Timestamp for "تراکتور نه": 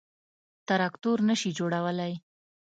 0.67-1.35